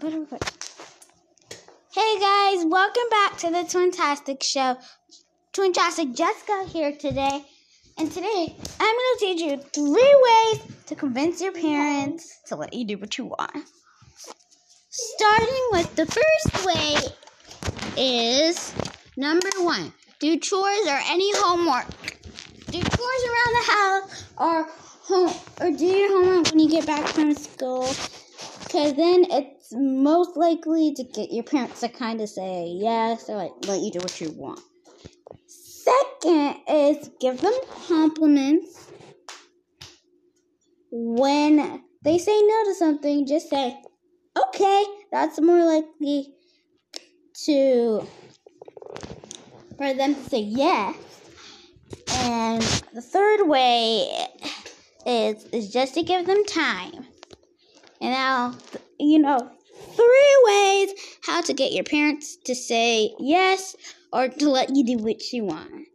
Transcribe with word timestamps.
Hey 0.00 0.10
guys, 2.18 2.64
welcome 2.64 3.08
back 3.10 3.36
to 3.38 3.50
the 3.50 3.58
Twintastic 3.58 4.42
Show. 4.42 4.76
Twintastic 5.52 6.16
Jessica 6.16 6.64
here 6.68 6.90
today. 6.90 7.44
And 7.96 8.10
today 8.10 8.56
I'm 8.80 8.96
going 8.96 9.14
to 9.14 9.16
teach 9.20 9.40
you 9.40 9.56
three 9.56 10.22
ways 10.24 10.62
to 10.86 10.96
convince 10.96 11.40
your 11.40 11.52
parents 11.52 12.40
to 12.46 12.56
let 12.56 12.72
you 12.72 12.84
do 12.84 12.98
what 12.98 13.16
you 13.18 13.26
want. 13.26 13.68
Starting 14.88 15.68
with 15.70 15.94
the 15.94 16.06
first 16.06 16.66
way 16.66 16.96
is 17.96 18.74
number 19.16 19.50
one 19.58 19.92
do 20.18 20.36
chores 20.40 20.88
or 20.88 21.00
any 21.06 21.30
homework. 21.36 21.86
Do 22.66 22.80
chores 22.80 23.24
around 23.30 23.52
the 23.54 23.70
house 23.70 24.24
or 24.38 24.66
home 25.02 25.34
or 25.60 25.70
do 25.70 25.86
your 25.86 26.08
homework 26.08 26.50
when 26.50 26.58
you 26.58 26.68
get 26.68 26.84
back 26.84 27.06
from 27.06 27.32
school 27.34 27.86
because 28.74 28.94
then 28.94 29.24
it's 29.30 29.72
most 29.72 30.36
likely 30.36 30.92
to 30.94 31.04
get 31.04 31.30
your 31.30 31.44
parents 31.44 31.78
to 31.78 31.88
kind 31.88 32.20
of 32.20 32.28
say 32.28 32.66
yes 32.66 33.30
or 33.30 33.36
like 33.36 33.52
let 33.68 33.78
you 33.78 33.92
do 33.92 34.00
what 34.00 34.20
you 34.20 34.32
want. 34.32 34.58
Second 35.46 36.56
is 36.68 37.08
give 37.20 37.40
them 37.40 37.52
compliments. 37.86 38.90
When 40.90 41.84
they 42.02 42.18
say 42.18 42.36
no 42.42 42.64
to 42.64 42.74
something, 42.74 43.28
just 43.28 43.48
say, 43.48 43.80
okay, 44.48 44.84
that's 45.12 45.40
more 45.40 45.64
likely 45.64 46.34
to 47.44 48.04
for 49.78 49.94
them 49.94 50.16
to 50.16 50.20
say 50.22 50.40
yes. 50.40 50.96
And 52.12 52.60
the 52.92 53.02
third 53.02 53.46
way 53.46 54.08
is 55.06 55.44
is 55.52 55.72
just 55.72 55.94
to 55.94 56.02
give 56.02 56.26
them 56.26 56.44
time. 56.46 57.06
And 58.04 58.12
now, 58.12 58.54
you 59.00 59.18
know, 59.18 59.50
three 59.96 60.38
ways 60.42 60.90
how 61.22 61.40
to 61.40 61.54
get 61.54 61.72
your 61.72 61.84
parents 61.84 62.36
to 62.44 62.54
say 62.54 63.14
yes 63.18 63.76
or 64.12 64.28
to 64.28 64.50
let 64.50 64.76
you 64.76 64.84
do 64.84 64.98
what 64.98 65.32
you 65.32 65.44
want. 65.44 65.86